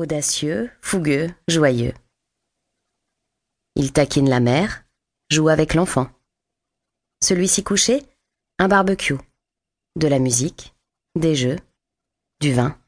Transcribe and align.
audacieux, 0.00 0.70
fougueux, 0.80 1.32
joyeux. 1.46 1.94
Il 3.76 3.92
taquine 3.92 4.28
la 4.28 4.40
mère, 4.40 4.84
joue 5.30 5.48
avec 5.48 5.74
l'enfant. 5.74 6.10
Celui-ci 7.22 7.62
couché, 7.62 8.02
un 8.58 8.68
barbecue, 8.68 9.18
de 9.96 10.08
la 10.08 10.18
musique, 10.18 10.74
des 11.14 11.34
jeux, 11.34 11.58
du 12.40 12.52
vin. 12.52 12.78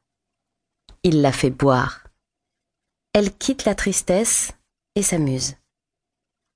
Il 1.03 1.21
la 1.21 1.33
fait 1.33 1.51
boire. 1.51 2.07
Elle 3.13 3.37
quitte 3.37 3.65
la 3.65 3.75
tristesse 3.75 4.53
et 4.95 5.03
s'amuse. 5.03 5.57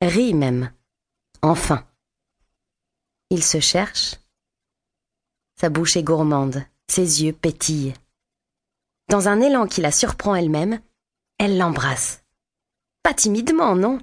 Rit 0.00 0.34
même. 0.34 0.72
Enfin. 1.42 1.86
Il 3.30 3.44
se 3.44 3.60
cherche. 3.60 4.16
Sa 5.60 5.68
bouche 5.68 5.96
est 5.96 6.02
gourmande, 6.02 6.64
ses 6.88 7.24
yeux 7.24 7.32
pétillent. 7.32 7.94
Dans 9.08 9.28
un 9.28 9.40
élan 9.40 9.66
qui 9.66 9.80
la 9.80 9.92
surprend 9.92 10.34
elle-même, 10.34 10.80
elle 11.38 11.58
l'embrasse. 11.58 12.24
Pas 13.02 13.14
timidement, 13.14 13.76
non, 13.76 14.00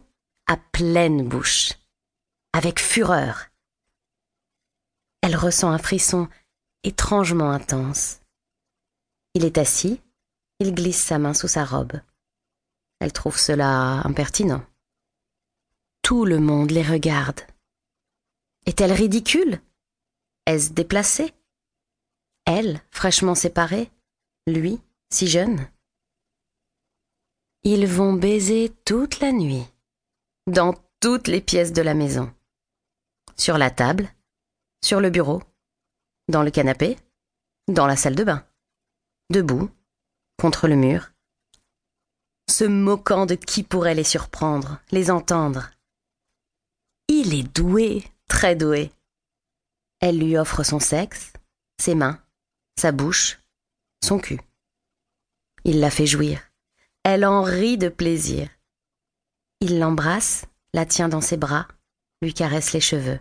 à 0.48 0.56
pleine 0.56 1.28
bouche, 1.28 1.74
avec 2.54 2.80
fureur. 2.80 3.48
Elle 5.22 5.36
ressent 5.36 5.70
un 5.70 5.78
frisson 5.78 6.30
étrangement 6.84 7.52
intense. 7.52 8.22
Il 9.34 9.44
est 9.46 9.58
assis, 9.58 10.00
il 10.60 10.74
glisse 10.74 11.02
sa 11.02 11.20
main 11.20 11.34
sous 11.34 11.48
sa 11.48 11.66
robe. 11.66 12.00
Elle 13.00 13.12
trouve 13.12 13.38
cela 13.38 14.06
impertinent. 14.06 14.66
Tout 16.02 16.24
le 16.24 16.40
monde 16.40 16.72
les 16.72 16.84
regarde. 16.84 17.42
Est-elle 18.66 18.94
ridicule? 18.94 19.62
Est-ce 20.46 20.72
déplacée 20.72 21.34
Elle, 22.46 22.82
fraîchement 22.92 23.36
séparée 23.36 23.92
Lui, 24.48 24.80
si 25.14 25.28
jeune 25.28 25.70
Ils 27.62 27.86
vont 27.86 28.14
baiser 28.14 28.74
toute 28.84 29.20
la 29.20 29.32
nuit, 29.32 29.64
dans 30.48 30.74
toutes 31.02 31.28
les 31.28 31.40
pièces 31.40 31.72
de 31.72 31.84
la 31.84 31.94
maison. 31.94 32.34
Sur 33.38 33.60
la 33.60 33.70
table, 33.70 34.10
sur 34.84 35.00
le 35.00 35.12
bureau, 35.12 35.44
dans 36.30 36.42
le 36.42 36.50
canapé, 36.50 36.98
dans 37.68 37.86
la 37.86 37.96
salle 37.96 38.16
de 38.16 38.24
bain, 38.24 38.44
debout, 39.30 39.70
contre 40.40 40.68
le 40.68 40.76
mur, 40.76 41.12
se 42.50 42.64
moquant 42.64 43.28
de 43.28 43.36
qui 43.36 43.62
pourrait 43.62 43.96
les 43.96 44.04
surprendre, 44.04 44.82
les 44.90 45.12
entendre. 45.12 45.70
Il 47.08 47.36
est 47.36 47.56
doué, 47.56 48.04
très 48.28 48.56
doué. 48.56 48.92
Elle 50.00 50.18
lui 50.18 50.38
offre 50.38 50.64
son 50.64 50.80
sexe, 50.80 51.34
ses 51.80 51.94
mains, 51.94 52.20
sa 52.80 52.92
bouche, 52.92 53.40
son 54.04 54.18
cul. 54.18 54.40
Il 55.66 55.80
la 55.80 55.90
fait 55.90 56.06
jouir. 56.06 56.42
Elle 57.04 57.26
en 57.26 57.42
rit 57.42 57.78
de 57.78 57.90
plaisir. 57.90 58.50
Il 59.62 59.80
l'embrasse, 59.80 60.46
la 60.74 60.86
tient 60.86 61.10
dans 61.10 61.22
ses 61.22 61.38
bras, 61.38 61.68
lui 62.22 62.34
caresse 62.34 62.74
les 62.74 62.82
cheveux. 62.82 63.20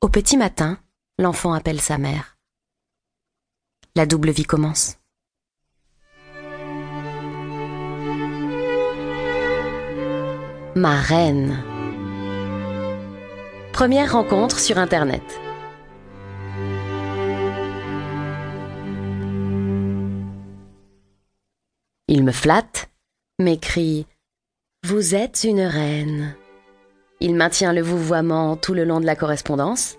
Au 0.00 0.08
petit 0.08 0.36
matin, 0.36 0.78
l'enfant 1.18 1.52
appelle 1.52 1.80
sa 1.80 1.98
mère. 1.98 2.38
La 3.94 4.06
double 4.06 4.30
vie 4.30 4.44
commence. 4.44 4.96
Ma 10.74 11.00
reine. 11.00 11.62
Première 13.72 14.12
rencontre 14.12 14.58
sur 14.58 14.78
Internet. 14.78 15.22
Il 22.20 22.26
me 22.26 22.32
flatte, 22.32 22.90
m'écrit 23.38 24.04
Vous 24.86 25.14
êtes 25.14 25.44
une 25.44 25.62
reine. 25.62 26.34
Il 27.18 27.34
maintient 27.34 27.72
le 27.72 27.80
vouvoiement 27.80 28.58
tout 28.58 28.74
le 28.74 28.84
long 28.84 29.00
de 29.00 29.06
la 29.06 29.16
correspondance, 29.16 29.96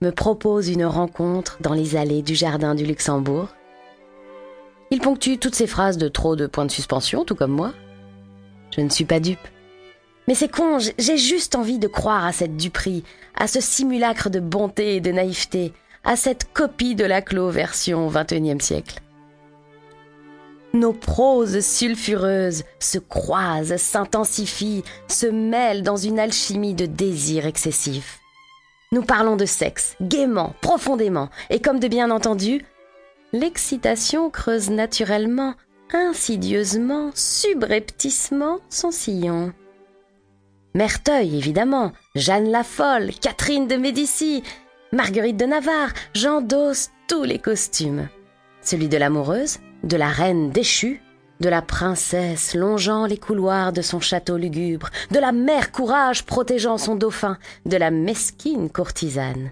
me 0.00 0.10
propose 0.10 0.68
une 0.68 0.84
rencontre 0.84 1.58
dans 1.60 1.72
les 1.72 1.94
allées 1.94 2.22
du 2.22 2.34
jardin 2.34 2.74
du 2.74 2.84
Luxembourg. 2.84 3.50
Il 4.90 4.98
ponctue 4.98 5.38
toutes 5.38 5.54
ses 5.54 5.68
phrases 5.68 5.98
de 5.98 6.08
trop 6.08 6.34
de 6.34 6.48
points 6.48 6.66
de 6.66 6.72
suspension, 6.72 7.24
tout 7.24 7.36
comme 7.36 7.52
moi. 7.52 7.72
Je 8.74 8.80
ne 8.80 8.90
suis 8.90 9.04
pas 9.04 9.20
dupe. 9.20 9.38
Mais 10.26 10.34
c'est 10.34 10.50
con, 10.50 10.78
j'ai 10.98 11.16
juste 11.16 11.54
envie 11.54 11.78
de 11.78 11.86
croire 11.86 12.24
à 12.24 12.32
cette 12.32 12.56
duperie, 12.56 13.04
à 13.36 13.46
ce 13.46 13.60
simulacre 13.60 14.30
de 14.30 14.40
bonté 14.40 14.96
et 14.96 15.00
de 15.00 15.12
naïveté, 15.12 15.72
à 16.02 16.16
cette 16.16 16.52
copie 16.52 16.96
de 16.96 17.04
la 17.04 17.22
Clos 17.22 17.50
version 17.50 18.10
XXIe 18.10 18.60
siècle. 18.60 19.00
Nos 20.76 20.92
proses 20.92 21.60
sulfureuses 21.60 22.64
se 22.80 22.98
croisent, 22.98 23.78
s'intensifient, 23.78 24.84
se 25.08 25.26
mêlent 25.26 25.82
dans 25.82 25.96
une 25.96 26.18
alchimie 26.18 26.74
de 26.74 26.84
désir 26.84 27.46
excessif. 27.46 28.20
Nous 28.92 29.00
parlons 29.00 29.36
de 29.36 29.46
sexe, 29.46 29.96
gaiement, 30.02 30.54
profondément, 30.60 31.30
et 31.48 31.60
comme 31.60 31.80
de 31.80 31.88
bien 31.88 32.10
entendu, 32.10 32.62
l'excitation 33.32 34.28
creuse 34.28 34.68
naturellement, 34.68 35.54
insidieusement, 35.94 37.10
subrepticement 37.14 38.58
son 38.68 38.90
sillon. 38.90 39.54
Merteuil, 40.74 41.38
évidemment, 41.38 41.92
Jeanne 42.14 42.50
la 42.50 42.64
Folle, 42.64 43.12
Catherine 43.18 43.66
de 43.66 43.76
Médicis, 43.76 44.42
Marguerite 44.92 45.38
de 45.38 45.46
Navarre, 45.46 45.94
j'endosse 46.12 46.90
tous 47.08 47.24
les 47.24 47.38
costumes. 47.38 48.10
Celui 48.60 48.88
de 48.88 48.98
l'amoureuse, 48.98 49.58
de 49.82 49.96
la 49.96 50.08
reine 50.08 50.50
déchue, 50.50 51.00
de 51.40 51.48
la 51.48 51.62
princesse 51.62 52.54
longeant 52.54 53.06
les 53.06 53.18
couloirs 53.18 53.72
de 53.72 53.82
son 53.82 54.00
château 54.00 54.36
lugubre, 54.36 54.90
de 55.10 55.18
la 55.18 55.32
mère 55.32 55.72
courage 55.72 56.24
protégeant 56.24 56.78
son 56.78 56.94
dauphin, 56.94 57.38
de 57.66 57.76
la 57.76 57.90
mesquine 57.90 58.70
courtisane. 58.70 59.50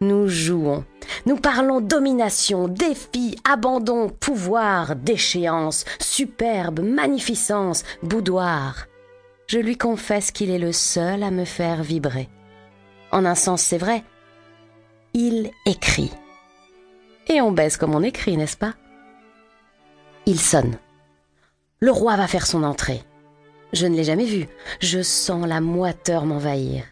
Nous 0.00 0.28
jouons, 0.28 0.84
nous 1.26 1.36
parlons 1.36 1.80
domination, 1.80 2.68
défi, 2.68 3.36
abandon, 3.48 4.08
pouvoir, 4.08 4.94
déchéance, 4.94 5.84
superbe, 5.98 6.80
magnificence, 6.80 7.82
boudoir. 8.02 8.86
Je 9.48 9.58
lui 9.58 9.76
confesse 9.76 10.30
qu'il 10.30 10.50
est 10.50 10.58
le 10.58 10.72
seul 10.72 11.22
à 11.22 11.30
me 11.30 11.44
faire 11.44 11.82
vibrer. 11.82 12.28
En 13.10 13.24
un 13.24 13.34
sens, 13.34 13.62
c'est 13.62 13.78
vrai. 13.78 14.04
Il 15.14 15.50
écrit. 15.66 16.12
Et 17.26 17.40
on 17.40 17.50
baisse 17.50 17.76
comme 17.76 17.94
on 17.94 18.02
écrit, 18.02 18.36
n'est-ce 18.36 18.56
pas? 18.56 18.74
Il 20.28 20.38
sonne. 20.38 20.76
Le 21.80 21.90
roi 21.90 22.14
va 22.16 22.26
faire 22.26 22.46
son 22.46 22.62
entrée. 22.62 23.02
Je 23.72 23.86
ne 23.86 23.96
l'ai 23.96 24.04
jamais 24.04 24.26
vu. 24.26 24.46
Je 24.78 25.00
sens 25.00 25.46
la 25.46 25.62
moiteur 25.62 26.26
m'envahir. 26.26 26.84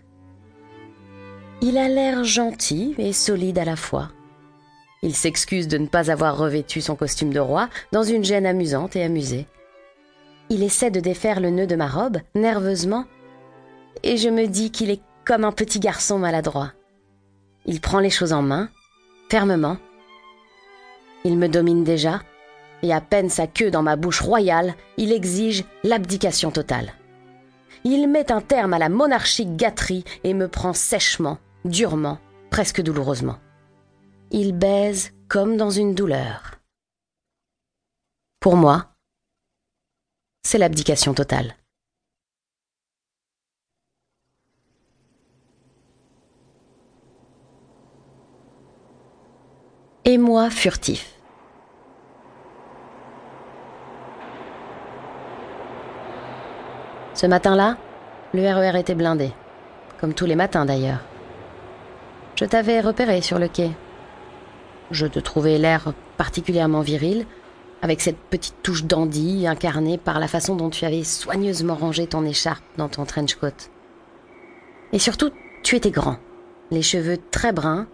Il 1.60 1.76
a 1.76 1.86
l'air 1.88 2.24
gentil 2.24 2.94
et 2.96 3.12
solide 3.12 3.58
à 3.58 3.66
la 3.66 3.76
fois. 3.76 4.10
Il 5.02 5.14
s'excuse 5.14 5.68
de 5.68 5.76
ne 5.76 5.86
pas 5.86 6.10
avoir 6.10 6.38
revêtu 6.38 6.80
son 6.80 6.96
costume 6.96 7.30
de 7.30 7.38
roi 7.38 7.68
dans 7.92 8.02
une 8.02 8.24
gêne 8.24 8.46
amusante 8.46 8.96
et 8.96 9.02
amusée. 9.02 9.46
Il 10.48 10.62
essaie 10.62 10.90
de 10.90 11.00
défaire 11.00 11.40
le 11.40 11.50
nœud 11.50 11.66
de 11.66 11.76
ma 11.76 11.88
robe, 11.88 12.18
nerveusement, 12.34 13.04
et 14.02 14.16
je 14.16 14.30
me 14.30 14.46
dis 14.46 14.70
qu'il 14.70 14.90
est 14.90 15.02
comme 15.26 15.44
un 15.44 15.52
petit 15.52 15.80
garçon 15.80 16.18
maladroit. 16.18 16.72
Il 17.66 17.82
prend 17.82 18.00
les 18.00 18.10
choses 18.10 18.32
en 18.32 18.40
main, 18.40 18.70
fermement. 19.28 19.76
Il 21.24 21.36
me 21.36 21.48
domine 21.48 21.84
déjà, 21.84 22.22
et 22.82 22.92
à 22.92 23.00
peine 23.00 23.30
sa 23.30 23.46
queue 23.46 23.70
dans 23.70 23.82
ma 23.82 23.96
bouche 23.96 24.20
royale, 24.20 24.74
il 24.96 25.12
exige 25.12 25.64
l'abdication 25.84 26.50
totale. 26.50 26.92
Il 27.84 28.08
met 28.08 28.32
un 28.32 28.40
terme 28.40 28.74
à 28.74 28.78
la 28.78 28.88
monarchique 28.88 29.56
gâterie 29.56 30.04
et 30.24 30.34
me 30.34 30.48
prend 30.48 30.72
sèchement, 30.72 31.38
durement, 31.64 32.18
presque 32.50 32.82
douloureusement. 32.82 33.38
Il 34.30 34.52
baise 34.52 35.12
comme 35.28 35.56
dans 35.56 35.70
une 35.70 35.94
douleur. 35.94 36.56
Pour 38.40 38.56
moi, 38.56 38.86
c'est 40.42 40.58
l'abdication 40.58 41.14
totale. 41.14 41.56
Et 50.04 50.18
moi 50.18 50.50
furtif. 50.50 51.15
Ce 57.16 57.24
matin-là, 57.24 57.78
le 58.34 58.42
RER 58.42 58.76
e 58.76 58.78
était 58.78 58.94
blindé, 58.94 59.32
comme 59.98 60.12
tous 60.12 60.26
les 60.26 60.36
matins 60.36 60.66
d'ailleurs. 60.66 61.00
Je 62.34 62.44
t'avais 62.44 62.82
repéré 62.82 63.22
sur 63.22 63.38
le 63.38 63.48
quai. 63.48 63.70
Je 64.90 65.06
te 65.06 65.18
trouvais 65.18 65.56
l'air 65.56 65.94
particulièrement 66.18 66.82
viril, 66.82 67.24
avec 67.80 68.02
cette 68.02 68.18
petite 68.18 68.62
touche 68.62 68.84
dandy 68.84 69.46
incarnée 69.46 69.96
par 69.96 70.20
la 70.20 70.28
façon 70.28 70.56
dont 70.56 70.68
tu 70.68 70.84
avais 70.84 71.04
soigneusement 71.04 71.76
rangé 71.76 72.06
ton 72.06 72.22
écharpe 72.26 72.62
dans 72.76 72.90
ton 72.90 73.06
trench 73.06 73.36
coat. 73.36 73.70
Et 74.92 74.98
surtout, 74.98 75.30
tu 75.62 75.74
étais 75.74 75.90
grand, 75.90 76.18
les 76.70 76.82
cheveux 76.82 77.16
très 77.30 77.52
bruns, 77.52 77.86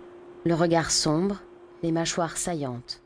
le 0.44 0.54
regard 0.54 0.90
sombre, 0.90 1.36
les 1.84 1.92
mâchoires 1.92 2.36
saillantes. 2.36 3.01